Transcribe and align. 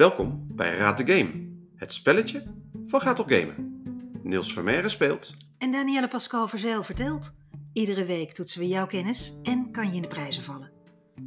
Welkom 0.00 0.46
bij 0.56 0.76
Raad 0.76 0.96
de 0.96 1.12
Game, 1.12 1.56
het 1.76 1.92
spelletje 1.92 2.54
van 2.86 3.00
Gaat 3.00 3.18
op 3.18 3.28
Gamen. 3.28 3.82
Niels 4.22 4.52
Vermeeren 4.52 4.90
speelt. 4.90 5.34
En 5.58 5.72
Danielle 5.72 6.08
Pascal 6.08 6.48
Verzeil 6.48 6.82
vertelt. 6.82 7.36
Iedere 7.72 8.04
week 8.04 8.32
toetsen 8.32 8.60
we 8.60 8.66
jouw 8.66 8.86
kennis 8.86 9.40
en 9.42 9.72
kan 9.72 9.88
je 9.88 9.94
in 9.94 10.02
de 10.02 10.08
prijzen 10.08 10.42
vallen. 10.42 10.72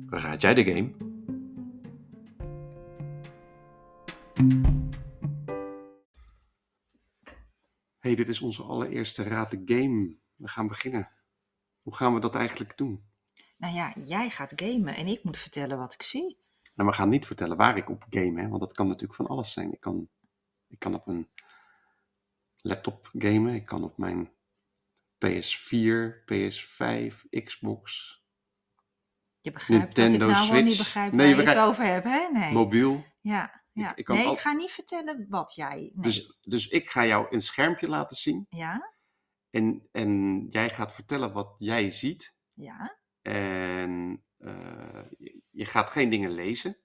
Raad 0.10 0.42
jij 0.42 0.54
de 0.54 0.64
game? 0.64 0.92
Hey, 8.00 8.16
dit 8.16 8.28
is 8.28 8.42
onze 8.42 8.64
allereerste 8.64 9.24
Raad 9.24 9.52
de 9.52 9.62
Game. 9.66 10.16
We 10.36 10.48
gaan 10.48 10.68
beginnen. 10.68 11.10
Hoe 11.82 11.96
gaan 11.96 12.14
we 12.14 12.20
dat 12.20 12.36
eigenlijk 12.36 12.78
doen? 12.78 13.04
Nou 13.58 13.74
ja, 13.74 13.94
jij 14.06 14.30
gaat 14.30 14.54
gamen 14.56 14.96
en 14.96 15.08
ik 15.08 15.24
moet 15.24 15.38
vertellen 15.38 15.78
wat 15.78 15.94
ik 15.94 16.02
zie. 16.02 16.43
Nou, 16.74 16.90
we 16.90 16.96
gaan 16.96 17.10
niet 17.10 17.26
vertellen 17.26 17.58
waar 17.58 17.78
ik 17.78 17.90
op 17.90 18.06
game, 18.10 18.42
hè, 18.42 18.48
want 18.48 18.62
dat 18.62 18.74
kan 18.74 18.88
natuurlijk 18.88 19.14
van 19.16 19.28
alles 19.28 19.54
zijn. 19.54 19.72
Ik 19.74 19.80
kan, 19.80 20.10
ik 20.68 20.80
kan 20.80 20.94
op 20.94 21.08
een 21.08 21.30
laptop 22.56 23.10
gamen, 23.14 23.54
ik 23.54 23.66
kan 23.66 23.84
op 23.84 23.98
mijn 23.98 24.32
PS4, 25.26 26.24
PS5, 26.26 27.26
Xbox, 27.44 28.12
Je 29.42 29.52
begrijpt 29.52 29.86
dat 29.96 29.96
Nintendo 30.10 30.26
ik 30.28 30.32
nou 30.34 30.46
gewoon 30.46 30.64
niet 30.64 30.74
Switch. 30.74 30.84
begrijp 30.94 31.12
Nee, 31.12 31.36
waar 31.36 31.44
je 31.44 31.50
je 31.50 31.58
het 31.58 31.68
over 31.68 31.84
hebt, 31.84 32.06
hè? 32.06 32.28
Nee. 32.32 32.52
mobiel. 32.54 33.06
Ja, 33.22 33.64
ja. 33.72 33.92
Ik- 33.92 33.98
ik 33.98 34.06
kan 34.06 34.16
nee, 34.16 34.26
al- 34.26 34.34
ik 34.34 34.40
ga 34.40 34.52
niet 34.54 34.72
vertellen 34.72 35.26
wat 35.30 35.56
jij... 35.56 35.80
Nee. 35.80 35.92
Dus, 36.04 36.38
dus 36.42 36.68
ik 36.68 36.90
ga 36.90 37.06
jou 37.06 37.28
een 37.30 37.42
schermpje 37.42 37.88
laten 37.88 38.18
zien 38.18 38.46
Ja, 38.50 38.94
en, 39.50 39.88
en 39.92 40.42
jij 40.50 40.70
gaat 40.70 40.94
vertellen 40.94 41.34
wat 41.34 41.56
jij 41.58 41.92
ziet. 41.92 42.36
ja. 42.54 43.02
En 43.22 44.24
je, 45.18 45.42
je 45.50 45.66
gaat 45.66 45.90
geen 45.90 46.10
dingen 46.10 46.32
lezen. 46.32 46.78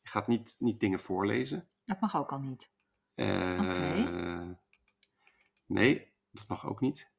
Je 0.00 0.08
gaat 0.08 0.26
niet, 0.26 0.56
niet 0.58 0.80
dingen 0.80 1.00
voorlezen. 1.00 1.68
Dat 1.84 2.00
mag 2.00 2.16
ook 2.16 2.32
al 2.32 2.40
niet. 2.40 2.70
Eh, 3.14 3.60
Nee, 5.66 6.12
dat 6.30 6.48
mag 6.48 6.66
ook 6.66 6.80
niet. 6.80 7.10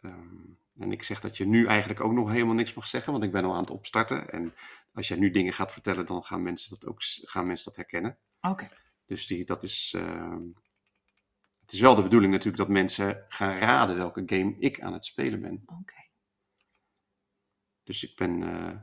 Ehm, 0.00 0.36
en 0.78 0.92
ik 0.92 1.02
zeg 1.02 1.20
dat 1.20 1.36
je 1.36 1.46
nu 1.46 1.66
eigenlijk 1.66 2.00
ook 2.00 2.12
nog 2.12 2.30
helemaal 2.30 2.54
niks 2.54 2.74
mag 2.74 2.86
zeggen, 2.86 3.12
want 3.12 3.24
ik 3.24 3.32
ben 3.32 3.44
al 3.44 3.52
aan 3.54 3.60
het 3.60 3.70
opstarten. 3.70 4.30
En 4.30 4.54
als 4.92 5.08
jij 5.08 5.18
nu 5.18 5.30
dingen 5.30 5.52
gaat 5.52 5.72
vertellen, 5.72 6.06
dan 6.06 6.24
gaan 6.24 6.42
mensen 6.42 6.70
dat 6.70 6.86
ook 6.88 7.02
gaan 7.02 7.46
mensen 7.46 7.64
dat 7.64 7.76
herkennen. 7.76 8.18
Oké. 8.40 8.68
Dus 9.06 9.26
die, 9.26 9.44
dat 9.44 9.62
is. 9.62 9.92
ehm, 9.96 10.46
het 11.60 11.72
is 11.72 11.80
wel 11.80 11.94
de 11.94 12.02
bedoeling 12.02 12.32
natuurlijk 12.32 12.58
dat 12.58 12.68
mensen 12.68 13.24
gaan 13.28 13.58
raden 13.58 13.96
welke 13.96 14.22
game 14.26 14.56
ik 14.58 14.80
aan 14.80 14.92
het 14.92 15.04
spelen 15.04 15.40
ben. 15.40 15.62
Oké. 15.66 16.08
Dus 17.82 18.04
ik 18.04 18.16
ben. 18.16 18.42
eh, 18.42 18.80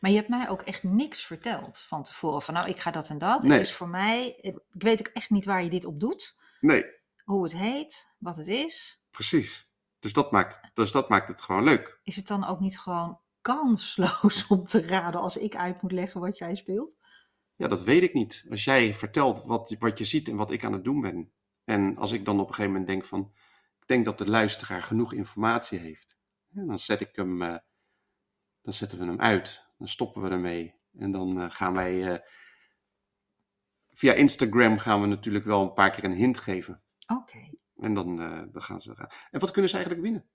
Maar 0.00 0.10
je 0.10 0.16
hebt 0.16 0.28
mij 0.28 0.48
ook 0.48 0.62
echt 0.62 0.82
niks 0.82 1.26
verteld 1.26 1.78
van 1.78 2.02
tevoren. 2.02 2.42
Van 2.42 2.54
nou, 2.54 2.68
ik 2.68 2.80
ga 2.80 2.90
dat 2.90 3.08
en 3.08 3.18
dat. 3.18 3.42
Nee. 3.42 3.58
Het 3.58 3.66
is 3.66 3.74
voor 3.74 3.88
mij... 3.88 4.38
Ik 4.40 4.58
weet 4.68 4.98
ook 5.00 5.06
echt 5.14 5.30
niet 5.30 5.44
waar 5.44 5.62
je 5.62 5.70
dit 5.70 5.84
op 5.84 6.00
doet. 6.00 6.36
nee, 6.60 6.84
Hoe 7.24 7.42
het 7.42 7.52
heet, 7.56 8.08
wat 8.18 8.36
het 8.36 8.46
is. 8.48 9.00
precies. 9.10 9.66
Dus 9.98 10.12
dat, 10.12 10.30
maakt, 10.32 10.60
dus 10.74 10.92
dat 10.92 11.08
maakt 11.08 11.28
het 11.28 11.42
gewoon 11.42 11.64
leuk. 11.64 12.00
Is 12.02 12.16
het 12.16 12.26
dan 12.26 12.44
ook 12.46 12.60
niet 12.60 12.78
gewoon 12.78 13.18
kansloos 13.40 14.46
om 14.46 14.66
te 14.66 14.86
raden 14.86 15.20
als 15.20 15.36
ik 15.36 15.56
uit 15.56 15.82
moet 15.82 15.92
leggen 15.92 16.20
wat 16.20 16.38
jij 16.38 16.54
speelt? 16.54 16.96
Ja, 17.56 17.68
dat 17.68 17.82
weet 17.82 18.02
ik 18.02 18.14
niet. 18.14 18.46
Als 18.50 18.64
jij 18.64 18.94
vertelt 18.94 19.44
wat, 19.44 19.68
je- 19.68 19.76
wat 19.78 19.98
je 19.98 20.04
ziet 20.04 20.28
en 20.28 20.36
wat 20.36 20.50
ik 20.52 20.64
aan 20.64 20.72
het 20.72 20.84
doen 20.84 21.00
ben. 21.00 21.32
En 21.64 21.96
als 21.96 22.12
ik 22.12 22.24
dan 22.24 22.34
op 22.40 22.48
een 22.48 22.54
gegeven 22.54 22.70
moment 22.70 22.86
denk 22.90 23.04
van, 23.04 23.32
ik 23.80 23.86
denk 23.86 24.04
dat 24.04 24.18
de 24.18 24.28
luisteraar 24.30 24.82
genoeg 24.82 25.12
informatie 25.12 25.78
heeft. 25.78 26.16
Dan 26.48 26.78
zet 26.78 27.00
ik 27.00 27.16
hem, 27.16 27.42
eh, 27.42 27.56
dan 28.62 28.72
zetten 28.72 28.98
we 28.98 29.04
hem 29.04 29.20
uit. 29.20 29.66
Dan 29.78 29.88
stoppen 29.88 30.22
we 30.22 30.28
ermee. 30.28 30.74
En 30.98 31.10
dan 31.10 31.40
eh, 31.40 31.50
gaan 31.50 31.74
wij, 31.74 32.12
eh, 32.12 32.20
via 33.90 34.12
Instagram 34.12 34.78
gaan 34.78 35.00
we 35.00 35.06
natuurlijk 35.06 35.44
wel 35.44 35.62
een 35.62 35.72
paar 35.72 35.90
keer 35.90 36.04
een 36.04 36.12
hint 36.12 36.38
geven. 36.38 36.82
Oké. 37.06 37.50
En 37.76 37.94
dan, 37.94 38.20
eh, 38.20 38.42
dan 38.52 38.62
gaan 38.62 38.80
ze 38.80 38.90
eraan. 38.90 39.10
En 39.30 39.40
wat 39.40 39.50
kunnen 39.50 39.70
ze 39.70 39.76
eigenlijk 39.76 40.06
winnen? 40.06 40.28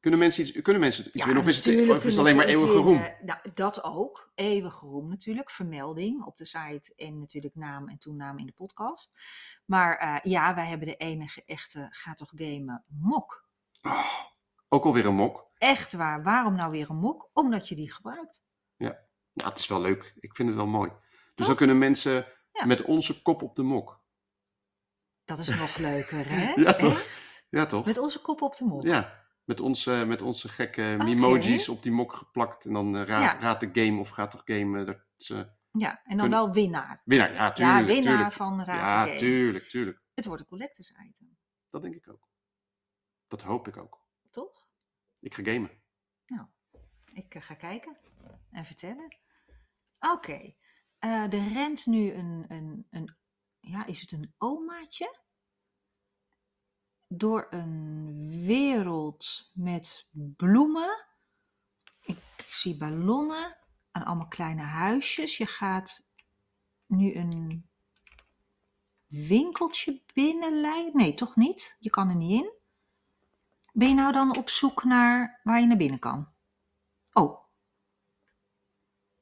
Kunnen 0.00 0.20
mensen 0.20 0.42
iets, 0.42 0.62
kunnen 0.62 0.82
mensen 0.82 1.06
iets 1.06 1.24
winnen? 1.24 1.42
Of 1.42 1.48
is 1.48 1.56
het, 1.56 1.66
natuurlijk 1.66 1.98
of 1.98 2.04
is 2.04 2.16
het 2.16 2.24
kunnen 2.24 2.42
alleen 2.42 2.56
maar 2.56 2.62
eeuwige 2.62 2.82
roem? 2.82 3.24
Nou, 3.24 3.40
dat 3.54 3.84
ook. 3.84 4.30
Eeuwige 4.34 4.86
roem 4.86 5.08
natuurlijk. 5.08 5.50
Vermelding 5.50 6.24
op 6.24 6.36
de 6.36 6.44
site 6.44 6.92
en 6.96 7.18
natuurlijk 7.18 7.54
naam 7.54 7.88
en 7.88 7.98
toenaam 7.98 8.38
in 8.38 8.46
de 8.46 8.52
podcast. 8.52 9.12
Maar 9.64 10.20
ja, 10.28 10.54
wij 10.54 10.66
hebben 10.66 10.88
de 10.88 10.96
enige 10.96 11.42
echte 11.46 11.86
Ga 11.90 12.14
toch 12.14 12.32
gamen 12.34 12.84
mok. 12.86 13.48
Oh, 13.82 14.06
ook 14.68 14.84
alweer 14.84 15.06
een 15.06 15.14
mok. 15.14 15.50
Echt 15.58 15.92
waar. 15.92 16.22
Waarom 16.22 16.54
nou 16.54 16.70
weer 16.70 16.90
een 16.90 16.96
mok? 16.96 17.30
Omdat 17.32 17.68
je 17.68 17.74
die 17.74 17.92
gebruikt. 17.92 18.40
Ja, 19.32 19.44
het 19.48 19.58
is 19.58 19.66
wel 19.66 19.80
leuk. 19.80 20.14
Ik 20.18 20.34
vind 20.36 20.48
het 20.48 20.56
wel 20.58 20.66
mooi. 20.66 20.90
Dus 20.90 21.00
Toch? 21.34 21.46
dan 21.46 21.56
kunnen 21.56 21.78
mensen 21.78 22.26
Ja. 22.52 22.64
met 22.66 22.82
onze 22.82 23.22
kop 23.22 23.42
op 23.42 23.56
de 23.56 23.62
mok. 23.62 24.00
Dat 25.24 25.38
is 25.38 25.48
nog 25.48 25.76
leuker, 25.76 26.28
hè? 26.28 26.52
Ja, 26.62 26.72
toch? 26.74 26.92
Echt? 26.98 27.46
Ja, 27.50 27.66
toch? 27.66 27.86
Met 27.86 27.98
onze 27.98 28.20
kop 28.20 28.42
op 28.42 28.56
de 28.56 28.64
mok. 28.64 28.82
Ja, 28.82 29.26
met 29.44 29.60
onze, 29.60 30.04
met 30.06 30.22
onze 30.22 30.48
gekke 30.48 30.96
Oké. 31.00 31.10
emojis 31.10 31.68
op 31.68 31.82
die 31.82 31.92
mok 31.92 32.12
geplakt. 32.12 32.64
En 32.64 32.72
dan 32.72 32.96
eh, 32.96 33.04
raad, 33.04 33.22
Ja. 33.22 33.38
raad 33.40 33.60
de 33.60 33.70
game 33.72 34.00
of 34.00 34.08
gaat 34.08 34.30
toch 34.30 34.42
game. 34.44 34.84
Dat 34.84 34.96
eh, 35.16 35.36
Ja, 35.78 35.90
en 35.90 36.16
dan 36.16 36.18
Kunnen- 36.18 36.30
wel 36.30 36.52
winnaar. 36.52 37.02
winnaar, 37.04 37.32
ja, 37.32 37.52
tuurlijk. 37.52 37.78
ja, 37.80 37.86
winnaar 37.94 38.12
tuurlijk. 38.14 38.32
van 38.34 38.64
Raad 38.64 38.66
Ja, 38.88 39.02
de 39.04 39.08
Game. 39.08 39.18
tuurlijk, 39.20 39.64
tuurlijk. 39.68 40.00
Het 40.14 40.24
wordt 40.24 40.40
een 40.42 40.48
collectors 40.48 40.90
item, 40.90 41.38
Dat 41.70 41.82
denk 41.82 41.94
ik 41.94 42.08
ook. 42.08 42.28
Dat 43.28 43.42
hoop 43.42 43.68
ik 43.68 43.76
ook. 43.76 44.00
toch? 44.30 44.68
Ik 45.20 45.34
ga 45.34 45.42
gamen. 45.42 45.80
Ik 47.12 47.34
eh, 47.34 47.42
ga 47.42 47.54
kijken 47.54 47.96
en 48.50 48.64
vertellen. 48.64 49.16
Oké, 50.00 50.54
eh, 50.98 51.32
er 51.32 51.52
rent 51.52 51.86
nu 51.86 52.12
een, 52.12 52.44
een, 52.48 52.86
een, 52.90 53.16
ja, 53.60 53.86
is 53.86 54.00
het 54.00 54.12
een 54.12 54.34
omaatje? 54.38 55.20
Door 57.08 57.46
een 57.50 58.44
wereld 58.46 59.50
met 59.54 60.08
bloemen. 60.12 61.06
Ik 62.02 62.46
zie 62.48 62.76
ballonnen 62.76 63.56
en 63.90 64.04
allemaal 64.04 64.28
kleine 64.28 64.62
huisjes. 64.62 65.36
Je 65.36 65.46
gaat 65.46 66.02
nu 66.86 67.14
een 67.14 67.68
winkeltje 69.06 70.02
binnenleiden. 70.14 70.96
Nee, 70.96 71.14
toch 71.14 71.36
niet? 71.36 71.76
Je 71.78 71.90
kan 71.90 72.08
er 72.08 72.16
niet 72.16 72.42
in. 72.42 72.52
Ben 73.72 73.88
je 73.88 73.94
nou 73.94 74.12
dan 74.12 74.36
op 74.36 74.48
zoek 74.48 74.84
naar 74.84 75.40
waar 75.42 75.60
je 75.60 75.66
naar 75.66 75.76
binnen 75.76 75.98
kan? 75.98 76.31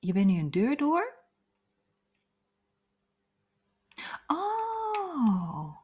Je 0.00 0.12
bent 0.12 0.26
nu 0.26 0.38
een 0.38 0.50
deur 0.50 0.76
door? 0.76 1.18
Oh. 4.26 5.76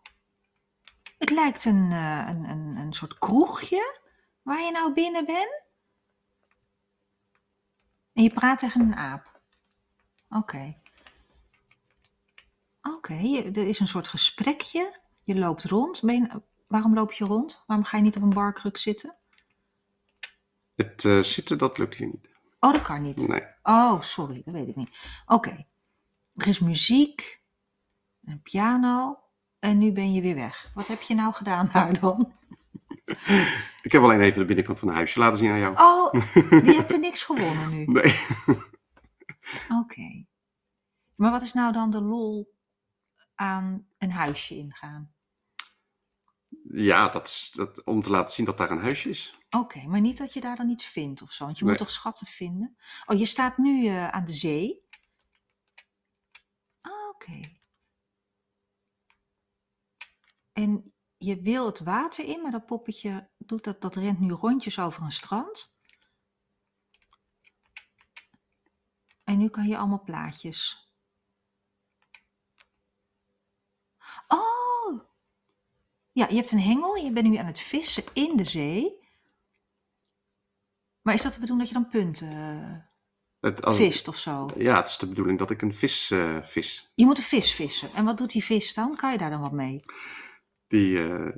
Het 1.19 1.31
lijkt 1.31 1.65
een, 1.65 1.93
eh, 1.93 2.25
een, 2.29 2.45
een, 2.45 2.77
een 2.77 2.93
soort 2.93 3.19
kroegje 3.19 4.01
waar 4.43 4.63
je 4.63 4.71
nou 4.71 4.93
binnen 4.93 5.25
bent. 5.25 5.63
En 8.13 8.23
je 8.23 8.33
praat 8.33 8.59
tegen 8.59 8.81
een 8.81 8.95
aap. 8.95 9.41
Oké. 10.31 10.77
Oké, 12.83 13.15
er 13.15 13.69
is 13.69 13.81
een 13.81 13.89
soort 13.89 14.09
gesprekje. 14.09 15.01
Je 15.25 15.37
loopt 15.39 15.65
rond. 15.65 16.03
Waarom 16.67 16.95
loop 16.95 17.13
je 17.13 17.25
rond? 17.25 17.65
Waarom 17.67 17.85
ga 17.85 17.97
je 17.97 18.03
niet 18.03 18.17
op 18.17 18.23
een 18.23 18.35
barkruk 18.35 18.77
zitten? 18.77 19.17
Het 20.75 21.05
eh, 21.05 21.23
zitten, 21.23 21.59
dat 21.59 21.79
lukt 21.79 21.97
hier 21.97 22.07
niet. 22.07 22.29
Oh, 22.67 22.73
dat 22.73 22.83
kan 22.83 23.03
niet. 23.03 23.29
Nee. 23.29 23.43
Oh, 23.63 24.01
sorry, 24.01 24.43
dat 24.45 24.55
weet 24.55 24.69
ik 24.69 24.77
niet. 24.77 24.91
Oké. 25.27 25.67
Er 26.35 26.49
is 26.49 26.59
muziek, 26.59 27.43
een 28.25 28.43
piano 28.43 29.19
en 29.59 29.79
nu 29.79 29.93
ben 29.93 30.13
je 30.13 30.21
weer 30.21 30.35
weg. 30.35 30.71
Wat 30.75 30.87
heb 30.87 31.01
je 31.01 31.15
nou 31.15 31.33
gedaan 31.33 31.69
daar 31.73 32.01
dan? 32.01 32.33
Ik 33.83 33.93
heb 33.93 34.03
alleen 34.03 34.21
even 34.21 34.39
de 34.41 34.45
binnenkant 34.45 34.79
van 34.79 34.89
een 34.89 34.95
huisje 34.95 35.19
laten 35.19 35.39
zien 35.39 35.51
aan 35.51 35.59
jou. 35.59 35.77
Oh, 35.79 36.13
je 36.65 36.75
hebt 36.79 36.93
er 36.93 36.99
niks 36.99 37.23
gewonnen 37.23 37.71
nu. 37.71 37.85
Nee. 37.85 38.15
Oké. 39.81 40.27
Maar 41.15 41.31
wat 41.31 41.43
is 41.43 41.53
nou 41.53 41.73
dan 41.73 41.91
de 41.91 42.01
lol 42.01 42.55
aan 43.35 43.87
een 43.99 44.13
huisje 44.13 44.57
ingaan? 44.57 45.15
Ja, 46.79 47.09
dat 47.09 47.27
is 47.27 47.51
dat, 47.55 47.85
om 47.85 48.03
te 48.03 48.11
laten 48.11 48.35
zien 48.35 48.45
dat 48.45 48.59
daar 48.59 48.71
een 48.71 48.79
huisje 48.81 49.09
is. 49.09 49.39
Oké, 49.51 49.87
maar 49.87 50.01
niet 50.01 50.19
dat 50.19 50.33
je 50.33 50.41
daar 50.41 50.57
dan 50.57 50.69
iets 50.69 50.87
vindt 50.87 51.23
of 51.23 51.33
zo, 51.33 51.45
want 51.45 51.59
je 51.59 51.65
Nee. 51.65 51.73
moet 51.73 51.83
toch 51.83 51.93
schatten 51.95 52.27
vinden? 52.27 52.77
Oh, 53.07 53.19
je 53.19 53.27
staat 53.27 53.59
nu 53.59 53.87
eh, 53.87 54.09
aan 54.09 54.25
de 54.25 54.33
zee. 54.33 54.85
Ah, 56.81 57.09
Oké. 57.09 57.41
En 60.53 60.95
je 61.17 61.41
wil 61.41 61.67
het 61.67 61.79
water 61.81 62.25
in, 62.25 62.43
maar 62.43 62.53
dat 62.53 62.67
poppetje 62.67 63.31
doet 63.39 63.65
dat, 63.65 63.81
dat 63.81 63.95
rent 63.97 64.21
nu 64.21 64.31
rondjes 64.33 64.79
over 64.79 65.03
een 65.03 65.13
strand. 65.13 65.77
En 69.25 69.39
nu 69.39 69.49
kan 69.49 69.67
je 69.69 69.79
allemaal 69.79 70.03
plaatjes. 70.03 70.91
Oh! 74.29 74.56
Ja, 76.17 76.27
je 76.29 76.35
hebt 76.35 76.53
een 76.53 76.61
hengel, 76.61 76.95
je 76.97 77.11
bent 77.13 77.27
nu 77.29 77.37
aan 77.37 77.47
het 77.47 77.59
vissen 77.59 78.05
in 78.13 78.37
de 78.37 78.45
zee. 78.45 78.99
Maar 81.03 81.15
is 81.15 81.23
dat 81.23 81.33
de 81.33 81.41
bedoeling 81.41 81.69
dat 81.69 81.77
je 81.77 81.83
dan 81.83 81.91
punten... 82.01 82.91
Het, 83.41 83.65
als- 83.65 83.77
vist 83.77 84.09
of 84.09 84.17
zo. 84.17 84.51
Ja, 84.57 84.77
het 84.77 84.89
is 84.89 84.97
de 84.99 85.09
bedoeling 85.09 85.39
dat 85.39 85.51
ik 85.51 85.63
een 85.63 85.75
vis 85.75 86.11
eh, 86.11 86.43
vis. 86.43 86.93
Je 86.95 87.05
moet 87.05 87.19
een 87.19 87.25
vis 87.25 87.55
vissen. 87.55 87.93
En 87.95 88.05
wat 88.05 88.19
doet 88.19 88.31
die 88.33 88.45
vis 88.45 88.75
dan? 88.75 88.97
Kan 88.97 89.13
je 89.13 89.19
daar 89.19 89.31
dan 89.31 89.41
wat 89.41 89.53
mee? 89.53 89.81
Die, 90.67 91.09
eh, 91.09 91.33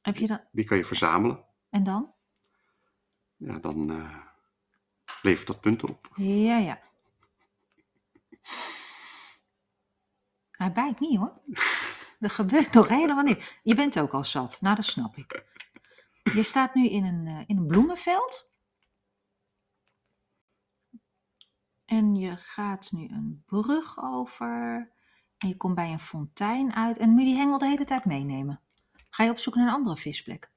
Heb 0.00 0.16
je 0.16 0.26
dan? 0.26 0.40
die 0.52 0.64
kan 0.64 0.76
je 0.76 0.84
verzamelen. 0.84 1.44
En 1.70 1.84
dan? 1.84 2.14
Ja, 3.36 3.58
dan 3.58 3.90
eh, 3.90 4.16
levert 5.22 5.46
dat 5.46 5.60
punten 5.60 5.88
op. 5.88 6.08
Ja, 6.16 6.58
ja. 6.58 6.80
Hij 10.50 10.72
bijt 10.72 11.00
niet 11.00 11.18
hoor. 11.18 11.40
Er 12.18 12.30
gebeurt 12.30 12.72
nog 12.72 12.88
helemaal 12.88 13.22
niks. 13.22 13.58
Je 13.62 13.74
bent 13.74 13.98
ook 13.98 14.12
al 14.12 14.24
zat. 14.24 14.60
Nou, 14.60 14.76
dat 14.76 14.84
snap 14.84 15.16
ik. 15.16 15.46
Je 16.22 16.42
staat 16.42 16.74
nu 16.74 16.88
in 16.88 17.04
een, 17.04 17.26
eh, 17.26 17.44
in 17.46 17.56
een 17.56 17.66
bloemenveld. 17.66 18.50
En 21.84 22.14
je 22.14 22.36
gaat 22.36 22.92
nu 22.92 23.08
een 23.08 23.42
brug 23.46 24.02
over. 24.02 24.90
En 25.38 25.48
je 25.48 25.56
komt 25.56 25.74
bij 25.74 25.92
een 25.92 26.00
fontein 26.00 26.74
uit. 26.74 26.98
En 26.98 27.10
moet 27.10 27.20
je 27.20 27.26
die 27.26 27.36
hengel 27.36 27.58
de 27.58 27.66
hele 27.66 27.84
tijd 27.84 28.04
meenemen. 28.04 28.60
Ga 29.10 29.24
je 29.24 29.30
op 29.30 29.38
zoek 29.38 29.54
naar 29.54 29.66
een 29.66 29.74
andere 29.74 29.96
visplek. 29.96 30.52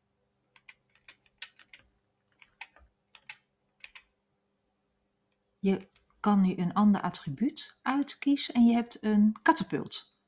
Je 5.59 5.89
kan 6.19 6.41
nu 6.41 6.57
een 6.57 6.73
ander 6.73 7.01
attribuut 7.01 7.75
uitkiezen 7.81 8.53
en 8.53 8.65
je 8.65 8.73
hebt 8.73 9.03
een 9.03 9.39
katapult. 9.41 10.19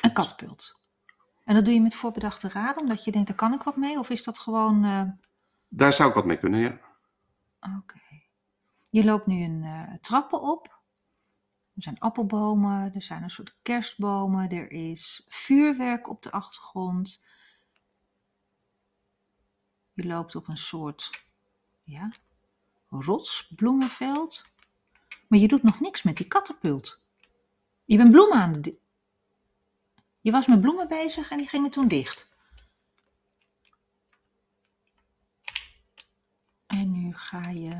Een 0.00 0.12
katapult. 0.12 0.80
En 1.44 1.54
dat 1.54 1.64
doe 1.64 1.74
je 1.74 1.80
met 1.80 1.94
voorbedachte 1.94 2.48
raden, 2.48 2.80
omdat 2.80 3.04
je 3.04 3.12
denkt, 3.12 3.26
daar 3.28 3.36
kan 3.36 3.52
ik 3.52 3.62
wat 3.62 3.76
mee? 3.76 3.98
Of 3.98 4.10
is 4.10 4.22
dat 4.22 4.38
gewoon... 4.38 4.84
eh, 4.84 5.02
Daar 5.68 5.92
zou 5.92 6.08
ik 6.08 6.14
wat 6.14 6.24
mee 6.24 6.36
kunnen, 6.36 6.60
ja. 6.60 6.80
Oké. 7.78 8.00
Je 8.90 9.04
loopt 9.04 9.26
nu 9.26 9.42
een 9.44 9.62
eh, 9.64 9.94
trappen 10.00 10.40
op. 10.42 10.82
Er 11.74 11.82
zijn 11.82 11.98
appelbomen, 11.98 12.94
er 12.94 13.02
zijn 13.02 13.22
een 13.22 13.30
soort 13.30 13.56
kerstbomen, 13.62 14.50
er 14.50 14.70
is 14.70 15.24
vuurwerk 15.28 16.08
op 16.08 16.22
de 16.22 16.30
achtergrond. 16.30 17.24
Je 19.92 20.04
loopt 20.06 20.34
op 20.36 20.48
een 20.48 20.58
soort 20.58 21.24
ja, 21.82 22.12
rotsbloemenveld. 22.88 24.44
Maar 25.28 25.38
je 25.38 25.48
doet 25.48 25.62
nog 25.62 25.80
niks 25.80 26.02
met 26.02 26.16
die 26.16 26.26
katapult. 26.26 27.04
Je 27.84 27.96
bent 27.96 28.10
bloemen 28.10 28.38
aan 28.38 28.62
de. 28.62 28.82
Je 30.24 30.30
was 30.30 30.46
met 30.46 30.60
bloemen 30.60 30.88
bezig 30.88 31.30
en 31.30 31.38
die 31.38 31.48
gingen 31.48 31.70
toen 31.70 31.88
dicht. 31.88 32.28
En 36.66 36.92
nu 36.92 37.14
ga 37.14 37.48
je. 37.50 37.76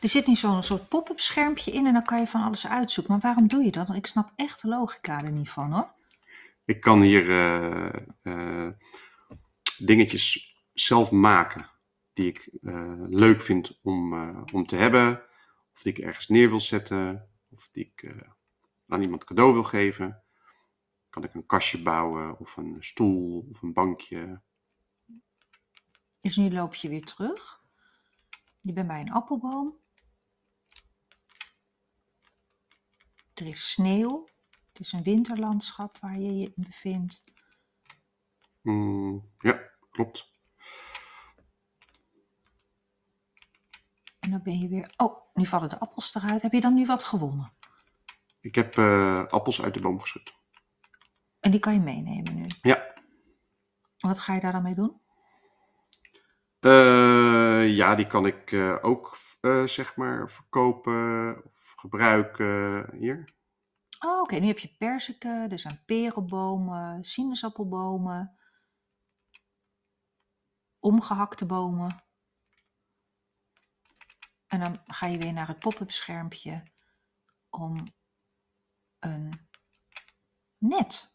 Er 0.00 0.08
zit 0.08 0.26
nu 0.26 0.34
zo'n 0.34 0.62
soort 0.62 0.88
pop-up 0.88 1.20
schermpje 1.20 1.72
in 1.72 1.86
en 1.86 1.92
dan 1.92 2.04
kan 2.04 2.20
je 2.20 2.26
van 2.26 2.42
alles 2.42 2.66
uitzoeken. 2.66 3.12
Maar 3.12 3.22
waarom 3.22 3.48
doe 3.48 3.64
je 3.64 3.72
dat? 3.72 3.86
Want 3.86 3.98
ik 3.98 4.06
snap 4.06 4.32
echt 4.36 4.62
de 4.62 4.68
logica 4.68 5.22
er 5.22 5.32
niet 5.32 5.50
van 5.50 5.72
hoor. 5.72 5.90
Ik 6.64 6.80
kan 6.80 7.02
hier 7.02 7.30
eh, 7.30 8.00
eh, 8.22 8.72
dingetjes 9.78 10.54
zelf 10.72 11.10
maken 11.10 11.70
die 12.12 12.26
ik 12.26 12.58
eh, 12.62 12.94
leuk 13.08 13.42
vind 13.42 13.78
om, 13.82 14.14
om 14.52 14.66
te 14.66 14.76
hebben. 14.76 15.22
Of 15.72 15.82
die 15.82 15.92
ik 15.92 15.98
ergens 15.98 16.28
neer 16.28 16.48
wil 16.48 16.60
zetten. 16.60 17.34
Of 17.56 17.68
die 17.72 17.84
ik 17.84 18.02
eh, 18.02 18.30
aan 18.88 19.02
iemand 19.02 19.24
cadeau 19.24 19.52
wil 19.52 19.64
geven. 19.64 20.24
Kan 21.10 21.24
ik 21.24 21.34
een 21.34 21.46
kastje 21.46 21.82
bouwen 21.82 22.38
of 22.38 22.56
een 22.56 22.76
stoel 22.78 23.46
of 23.50 23.62
een 23.62 23.72
bankje. 23.72 24.42
Dus 26.20 26.36
nu 26.36 26.50
loop 26.50 26.74
je 26.74 26.88
weer 26.88 27.04
terug. 27.04 27.62
Je 28.60 28.72
bent 28.72 28.86
bij 28.86 29.00
een 29.00 29.12
appelboom. 29.12 29.78
Er 33.34 33.46
is 33.46 33.70
sneeuw. 33.70 34.28
Het 34.72 34.80
is 34.80 34.92
een 34.92 35.02
winterlandschap 35.02 35.98
waar 35.98 36.18
je 36.18 36.36
je 36.36 36.52
in 36.56 36.64
bevindt. 36.64 37.22
Mm, 38.62 39.32
ja, 39.38 39.70
klopt. 39.90 40.35
En 44.26 44.32
dan 44.32 44.42
ben 44.42 44.58
je 44.58 44.68
weer. 44.68 44.92
Oh, 44.96 45.20
nu 45.34 45.46
vallen 45.46 45.68
de 45.68 45.78
appels 45.78 46.14
eruit. 46.14 46.42
Heb 46.42 46.52
je 46.52 46.60
dan 46.60 46.74
nu 46.74 46.86
wat 46.86 47.02
gewonnen? 47.02 47.52
Ik 48.40 48.54
heb 48.54 48.76
eh, 48.78 49.26
appels 49.26 49.62
uit 49.62 49.74
de 49.74 49.80
boom 49.80 50.00
geschud. 50.00 50.34
En 51.40 51.50
die 51.50 51.60
kan 51.60 51.74
je 51.74 51.80
meenemen 51.80 52.34
nu. 52.34 52.46
Ja. 52.62 52.94
Wat 53.96 54.18
ga 54.18 54.34
je 54.34 54.40
daar 54.40 54.52
dan 54.52 54.62
mee 54.62 54.74
doen? 54.74 55.00
Eh, 56.58 57.76
ja, 57.76 57.94
die 57.94 58.06
kan 58.06 58.26
ik 58.26 58.52
eh, 58.52 58.76
ook 58.80 59.16
zeg 59.64 59.96
maar 59.96 60.30
verkopen 60.30 61.44
of 61.44 61.72
gebruiken. 61.76 62.86
Hier. 62.98 63.34
Oh, 64.06 64.20
oké. 64.20 64.36
Nu 64.36 64.46
heb 64.46 64.58
je 64.58 64.74
perziken, 64.78 65.50
er 65.50 65.58
zijn 65.58 65.82
perenbomen, 65.86 67.04
sinaasappelbomen, 67.04 68.38
omgehakte 70.78 71.46
bomen. 71.46 72.05
En 74.56 74.62
dan 74.62 74.80
ga 74.86 75.06
je 75.06 75.18
weer 75.18 75.32
naar 75.32 75.48
het 75.48 75.58
pop-up 75.58 75.90
schermpje 75.90 76.62
om 77.50 77.82
een 78.98 79.48
net. 80.58 81.14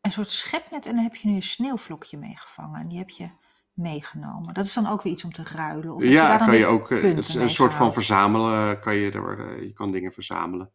Een 0.00 0.12
soort 0.12 0.30
schepnet 0.30 0.86
en 0.86 0.94
dan 0.94 1.02
heb 1.04 1.14
je 1.16 1.28
nu 1.28 1.34
een 1.34 1.42
sneeuwvlokje 1.42 2.18
meegevangen. 2.18 2.80
En 2.80 2.88
die 2.88 2.98
heb 2.98 3.10
je 3.10 3.30
meegenomen. 3.72 4.54
Dat 4.54 4.64
is 4.64 4.74
dan 4.74 4.86
ook 4.86 5.02
weer 5.02 5.12
iets 5.12 5.24
om 5.24 5.32
te 5.32 5.42
ruilen. 5.42 5.94
Of 5.94 6.02
Ja, 6.02 6.38
dan 6.38 6.46
kan 6.46 6.56
je 6.56 6.66
ook. 6.66 6.90
eh, 6.90 7.02
Het 7.02 7.34
een 7.34 7.50
soort 7.50 7.74
van 7.74 7.92
verzamelen. 7.92 8.80
Kan 8.80 8.94
je, 8.94 9.10
er, 9.10 9.38
eh, 9.56 9.62
je 9.62 9.72
kan 9.72 9.92
dingen 9.92 10.12
verzamelen. 10.12 10.72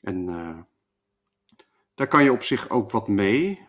En 0.00 0.28
eh, 0.28 0.58
daar 1.94 2.08
kan 2.08 2.24
je 2.24 2.32
op 2.32 2.42
zich 2.42 2.68
ook 2.68 2.90
wat 2.90 3.08
mee. 3.08 3.65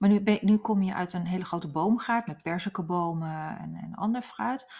Maar 0.00 0.08
nu, 0.08 0.20
ben- 0.20 0.38
nu 0.42 0.56
kom 0.56 0.82
je 0.82 0.94
uit 0.94 1.12
een 1.12 1.26
hele 1.26 1.44
grote 1.44 1.68
boomgaard 1.68 2.26
met 2.26 2.42
perzikenbomen 2.42 3.58
en, 3.58 3.74
en 3.74 3.94
ander 3.94 4.22
fruit. 4.22 4.72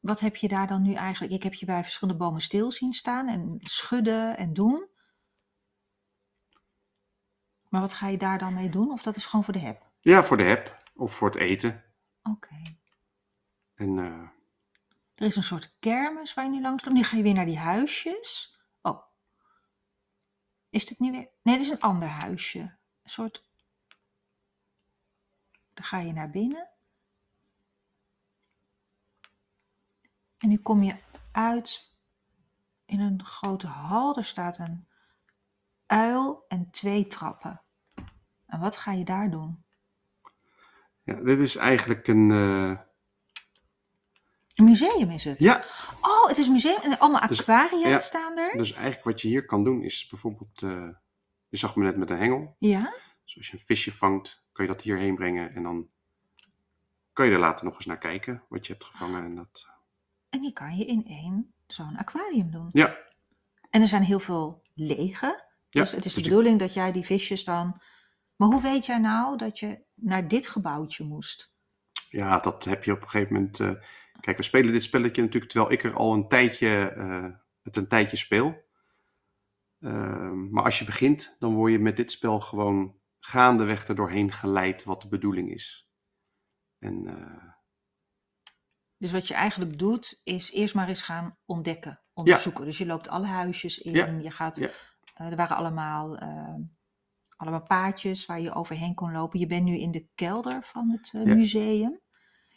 Wat 0.00 0.20
heb 0.20 0.36
je 0.36 0.48
daar 0.48 0.66
dan 0.66 0.82
nu 0.82 0.92
eigenlijk? 0.94 1.32
Ik 1.32 1.42
heb 1.42 1.54
je 1.54 1.66
bij 1.66 1.82
verschillende 1.82 2.18
bomen 2.24 2.40
stil 2.40 2.72
zien 2.72 2.92
staan 2.92 3.28
en 3.28 3.58
schudden 3.62 4.36
en 4.36 4.54
doen. 4.54 4.86
Maar 7.68 7.80
wat 7.80 7.92
ga 7.92 8.08
je 8.08 8.18
daar 8.18 8.38
dan 8.38 8.54
mee 8.54 8.68
doen? 8.70 8.90
Of 8.90 9.02
dat 9.02 9.16
is 9.16 9.26
gewoon 9.26 9.44
voor 9.44 9.52
de 9.54 9.60
heb? 9.60 9.90
Ja, 10.00 10.22
voor 10.22 10.36
de 10.36 10.42
heb 10.42 10.82
of 10.94 11.14
voor 11.14 11.30
het 11.30 11.38
eten. 11.40 11.84
Oké. 12.22 12.62
En 13.74 13.98
eh, 13.98 14.28
Er 15.14 15.26
is 15.26 15.36
een 15.36 15.42
soort 15.42 15.76
kermis 15.78 16.34
waar 16.34 16.44
je 16.44 16.50
nu 16.50 16.60
langs 16.60 16.84
loopt. 16.84 16.96
Nu 16.96 17.02
ga 17.02 17.16
je 17.16 17.22
weer 17.22 17.34
naar 17.34 17.44
die 17.46 17.58
huisjes. 17.58 18.58
Oh. 18.82 19.02
Is 20.70 20.86
dit 20.86 20.98
nu 20.98 21.10
weer? 21.10 21.28
Nee, 21.42 21.56
dit 21.56 21.64
is 21.66 21.70
een 21.72 21.80
ander 21.80 22.08
huisje. 22.08 22.58
Een 22.60 23.10
soort. 23.10 23.44
Dan 25.76 25.84
ga 25.84 25.98
je 25.98 26.12
naar 26.12 26.30
binnen. 26.30 26.68
En 30.38 30.48
nu 30.48 30.56
kom 30.56 30.82
je 30.82 30.96
uit 31.32 31.96
in 32.86 33.00
een 33.00 33.24
grote 33.24 33.66
hal. 33.66 34.16
Er 34.16 34.24
staat 34.24 34.58
een 34.58 34.88
uil 35.86 36.44
en 36.48 36.70
twee 36.70 37.06
trappen. 37.06 37.62
En 38.46 38.60
wat 38.60 38.76
ga 38.76 38.92
je 38.92 39.04
daar 39.04 39.30
doen? 39.30 39.64
ja, 41.02 41.14
dit 41.14 41.38
is 41.38 41.56
eigenlijk 41.56 42.06
een. 42.08 42.30
eh, 42.30 42.80
Een 44.54 44.64
museum 44.64 45.10
is 45.10 45.24
het. 45.24 45.38
ja, 45.38 45.64
Oh, 46.00 46.28
het 46.28 46.38
is 46.38 46.46
een 46.46 46.52
museum 46.52 46.80
en 46.80 46.98
allemaal 46.98 47.28
Dus- 47.28 47.40
aquaria 47.40 47.88
ja. 47.88 48.00
staan 48.00 48.38
er. 48.38 48.56
dus 48.56 48.72
eigenlijk 48.72 49.04
wat 49.04 49.20
je 49.20 49.28
hier 49.28 49.44
kan 49.46 49.64
doen 49.64 49.82
is 49.82 50.06
bijvoorbeeld. 50.08 50.62
eh, 50.62 50.88
je 51.48 51.56
zag 51.56 51.76
me 51.76 51.84
net 51.84 51.96
met 51.96 52.10
een 52.10 52.18
hengel. 52.18 52.56
Ja. 52.58 52.94
Dus 53.24 53.36
als 53.36 53.46
je 53.46 53.52
een 53.52 53.64
visje 53.64 53.92
vangt, 53.92 54.44
kan 54.56 54.64
je 54.66 54.72
dat 54.72 54.82
hierheen 54.82 55.14
brengen. 55.14 55.52
En 55.52 55.62
dan 55.62 55.88
kan 57.12 57.26
je 57.26 57.32
er 57.32 57.38
later 57.38 57.64
nog 57.64 57.74
eens 57.74 57.86
naar 57.86 57.98
kijken 57.98 58.42
wat 58.48 58.66
je 58.66 58.72
hebt 58.72 58.84
gevangen. 58.84 59.24
En 59.24 59.34
dat, 59.34 59.66
En 60.28 60.40
die 60.40 60.52
kan 60.52 60.76
je 60.76 60.84
in 60.84 61.06
één 61.06 61.54
zo'n 61.66 61.96
aquarium 61.96 62.50
doen. 62.50 62.68
ja, 62.70 62.96
En 63.70 63.80
er 63.80 63.88
zijn 63.88 64.02
heel 64.02 64.18
veel 64.20 64.62
lege. 64.74 65.44
Ja, 65.68 65.80
dus 65.80 65.92
het 65.92 66.04
is 66.04 66.14
de 66.14 66.20
dus 66.20 66.28
bedoeling 66.28 66.58
dat 66.58 66.74
jij 66.74 66.92
die 66.92 67.04
visjes 67.04 67.44
dan. 67.44 67.80
Maar 68.36 68.48
hoe 68.48 68.62
weet 68.62 68.86
jij 68.86 68.98
nou 68.98 69.36
dat 69.36 69.58
je 69.58 69.82
naar 69.94 70.28
dit 70.28 70.46
gebouwtje 70.48 71.04
moest? 71.04 71.54
Ja, 72.08 72.38
dat 72.38 72.64
heb 72.64 72.84
je 72.84 72.92
op 72.92 73.02
een 73.02 73.08
gegeven 73.08 73.34
moment. 73.34 73.60
eh, 73.60 73.74
kijk, 74.20 74.36
we 74.36 74.42
spelen 74.42 74.72
dit 74.72 74.82
spelletje 74.82 75.22
natuurlijk 75.22 75.52
terwijl 75.52 75.72
ik 75.72 75.84
er 75.84 75.94
al 75.94 76.12
een 76.14 76.28
tijdje, 76.28 76.88
eh, 76.88 77.28
het 77.62 77.76
een 77.76 77.88
tijdje 77.88 78.16
speel. 78.16 78.64
Ehm, 79.80 80.50
maar 80.50 80.64
als 80.64 80.78
je 80.78 80.84
begint, 80.84 81.36
dan 81.38 81.54
word 81.54 81.72
je 81.72 81.78
met 81.78 81.96
dit 81.96 82.10
spel 82.10 82.40
gewoon 82.40 82.94
gaandeweg 83.26 83.88
er 83.88 83.94
doorheen 83.94 84.32
geleid 84.32 84.84
wat 84.84 85.02
de 85.02 85.08
bedoeling 85.08 85.50
is. 85.50 85.88
En 86.78 87.06
eh, 87.06 87.52
Dus 88.96 89.12
wat 89.12 89.28
je 89.28 89.34
eigenlijk 89.34 89.78
doet, 89.78 90.20
is 90.24 90.52
eerst 90.52 90.74
maar 90.74 90.88
eens 90.88 91.02
gaan 91.02 91.36
ontdekken, 91.44 92.00
onderzoeken. 92.12 92.64
Dus 92.64 92.78
je 92.78 92.86
loopt 92.86 93.08
alle 93.08 93.26
huisjes 93.26 93.78
in, 93.78 93.92
Ja, 93.94 94.06
je 94.06 94.30
gaat 94.30 94.56
ja. 94.56 94.70
Eh, 95.14 95.26
er 95.30 95.36
waren 95.36 95.56
allemaal, 95.56 96.16
eh, 96.18 96.54
allemaal 97.36 97.62
paadjes 97.62 98.26
waar 98.26 98.40
je 98.40 98.54
overheen 98.54 98.94
kon 98.94 99.12
lopen. 99.12 99.38
Je 99.38 99.46
bent 99.46 99.64
nu 99.64 99.78
in 99.78 99.90
de 99.90 100.06
kelder 100.14 100.62
van 100.62 100.90
het 100.90 101.12
eh, 101.14 101.22
museum. 101.22 102.00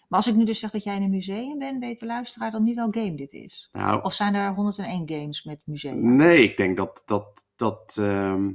Maar 0.07 0.19
als 0.19 0.27
ik 0.27 0.35
nu 0.35 0.45
dus 0.45 0.59
zeg 0.59 0.71
dat 0.71 0.83
jij 0.83 0.95
in 0.95 1.01
een 1.01 1.09
museum 1.09 1.59
bent, 1.59 1.79
weet 1.79 1.99
de 1.99 2.05
luisteraar 2.05 2.51
dan 2.51 2.63
niet 2.63 2.75
welk 2.75 2.95
game 2.95 3.15
dit 3.15 3.31
is? 3.31 3.69
Nou, 3.71 4.01
Of 4.03 4.13
zijn 4.13 4.33
er 4.33 4.53
101 4.53 5.09
games 5.09 5.43
met 5.43 5.61
musea? 5.65 5.93
nee, 5.93 6.43
ik 6.43 6.57
denk 6.57 6.77
dat 6.77 7.01
dat, 7.05 7.45
dat 7.55 7.95
ehm, 7.97 8.51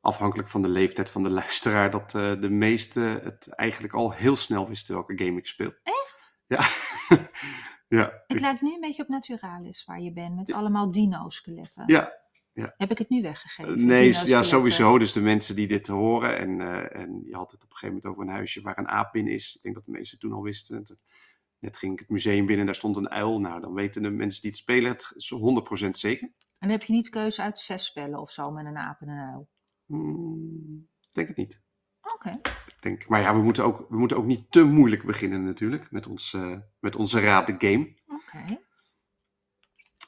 afhankelijk 0.00 0.48
van 0.48 0.62
de 0.62 0.68
leeftijd 0.68 1.10
van 1.10 1.22
de 1.22 1.30
luisteraar, 1.40 1.90
dat 1.90 2.14
eh, 2.14 2.40
de 2.40 2.50
meesten 2.50 3.22
het 3.22 3.48
eigenlijk 3.48 3.94
al 3.94 4.12
heel 4.12 4.36
snel 4.36 4.68
wisten 4.68 4.94
welke 4.94 5.24
game 5.24 5.38
ik 5.38 5.46
speel. 5.46 5.72
Echt? 5.82 6.36
Ja. 6.46 6.60
ja. 7.98 8.22
Het 8.26 8.40
lijkt 8.40 8.60
nu 8.60 8.74
een 8.74 8.80
beetje 8.80 9.02
op 9.02 9.08
Naturalis 9.08 9.84
waar 9.84 10.00
je 10.00 10.12
bent, 10.12 10.36
met 10.36 10.52
allemaal 10.52 10.92
dino-skeletten. 10.92 11.84
Ja. 11.86 12.16
Heb 12.76 12.90
ik 12.90 12.98
het 12.98 13.08
nu 13.08 13.22
weggegeven? 13.22 13.86
Nee, 13.86 14.26
ja, 14.26 14.42
sowieso. 14.42 14.98
Dus 14.98 15.12
de 15.12 15.20
mensen 15.20 15.56
die 15.56 15.66
dit 15.66 15.86
horen. 15.86 16.38
En, 16.38 16.60
eh, 16.60 17.00
en 17.00 17.22
je 17.24 17.34
had 17.34 17.50
het 17.50 17.64
op 17.64 17.70
een 17.70 17.76
gegeven 17.76 17.94
moment 17.94 18.04
over 18.04 18.22
een 18.22 18.36
huisje 18.36 18.60
waar 18.60 18.78
een 18.78 18.88
aap 18.88 19.16
in 19.16 19.26
is. 19.26 19.56
Ik 19.56 19.62
denk 19.62 19.74
dat 19.74 19.84
de 19.84 19.90
mensen 19.90 20.18
toen 20.18 20.32
al 20.32 20.42
wisten. 20.42 20.98
Net 21.58 21.76
ging 21.76 21.92
ik 21.92 21.98
het 21.98 22.08
museum 22.08 22.38
binnen 22.38 22.58
en 22.58 22.66
daar 22.66 22.74
stond 22.74 22.96
een 22.96 23.10
uil. 23.10 23.40
Nou, 23.40 23.60
dan 23.60 23.74
weten 23.74 24.02
de 24.02 24.10
mensen 24.10 24.42
die 24.42 24.50
het 24.50 24.60
spelen 24.60 24.90
het 24.90 25.12
zo 25.16 25.38
100% 25.38 25.96
zeker. 25.96 26.28
En 26.28 26.68
dan 26.68 26.70
heb 26.70 26.82
je 26.82 26.92
niet 26.92 27.08
keuze 27.08 27.42
uit 27.42 27.58
zes 27.58 27.84
spellen 27.84 28.20
of 28.20 28.30
zo 28.30 28.50
met 28.50 28.66
een 28.66 28.76
aap 28.76 29.00
en 29.00 29.08
een 29.08 29.30
uil. 29.32 29.48
Hmm, 29.88 30.88
ik 31.00 31.14
denk 31.14 31.28
het 31.28 31.36
niet. 31.36 31.62
Oké. 32.14 32.40
Ik 32.66 32.76
denk, 32.80 33.08
maar 33.08 33.20
ja, 33.20 33.34
we 33.34 33.42
moeten, 33.42 33.64
ook, 33.64 33.86
we 33.88 33.98
moeten 33.98 34.16
ook 34.16 34.24
niet 34.24 34.52
te 34.52 34.62
moeilijk 34.62 35.04
beginnen 35.04 35.44
natuurlijk. 35.44 35.90
Met, 35.90 36.06
ons, 36.06 36.34
eh, 36.34 36.58
met 36.78 36.96
onze 36.96 37.20
raad 37.20 37.46
de 37.46 37.54
game. 37.58 37.96
Oké. 38.06 38.60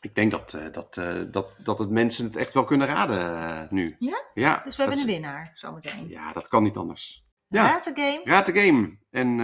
Ik 0.00 0.14
denk 0.14 0.30
dat, 0.30 0.54
eh, 0.54 0.72
dat, 0.72 0.96
eh, 0.96 1.22
dat, 1.30 1.54
dat 1.58 1.78
het 1.78 1.90
mensen 1.90 2.24
het 2.24 2.36
echt 2.36 2.54
wel 2.54 2.64
kunnen 2.64 2.86
raden 2.86 3.68
nu. 3.74 3.96
Ja? 3.98 4.24
Ja, 4.34 4.62
Dus 4.64 4.76
we 4.76 4.82
hebben 4.82 5.00
een 5.00 5.06
winnaar 5.06 5.50
zometeen. 5.54 6.08
Ja, 6.08 6.32
dat 6.32 6.48
kan 6.48 6.62
niet 6.62 6.76
anders. 6.76 7.24
Ja. 7.46 7.66
Raad 7.66 7.84
de 7.84 7.92
game. 7.94 8.20
Raad 8.24 8.46
de 8.46 8.60
game. 8.60 8.98
En 9.10 9.36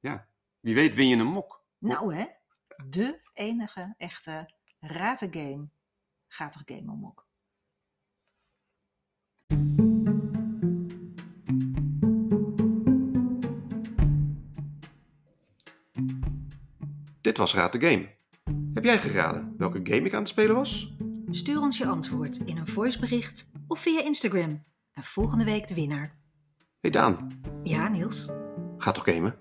ja, 0.00 0.28
wie 0.60 0.74
weet 0.74 0.94
win 0.94 1.08
je 1.08 1.16
een 1.16 1.26
mok. 1.26 1.64
Nou 1.78 2.14
hè, 2.14 2.26
de 2.88 3.20
enige 3.32 3.94
echte 3.98 4.50
Raad 4.80 5.18
de 5.18 5.28
game. 5.30 5.68
Gaat 6.26 6.54
er 6.54 6.62
game 6.64 6.92
om 6.92 7.06
ook. 7.06 7.23
Dit 17.24 17.36
was 17.36 17.54
Raad 17.54 17.72
de 17.72 17.80
Game. 17.88 18.08
Heb 18.74 18.84
jij 18.84 18.98
geraden 18.98 19.54
welke 19.58 19.80
game 19.82 20.00
ik 20.06 20.12
aan 20.14 20.18
het 20.20 20.28
spelen 20.28 20.54
was? 20.54 20.94
Stuur 21.30 21.60
ons 21.60 21.78
je 21.78 21.86
antwoord 21.86 22.36
in 22.44 22.56
een 22.56 22.66
voicebericht 22.66 23.50
of 23.66 23.80
via 23.80 24.02
Instagram. 24.04 24.64
En 24.92 25.02
volgende 25.02 25.44
week 25.44 25.68
de 25.68 25.74
winnaar. 25.74 26.18
Hey 26.80 26.90
Daan, 26.90 27.28
Ja, 27.62 27.88
Niels? 27.88 28.28
ga 28.78 28.92
toch 28.92 29.04
gamen? 29.04 29.38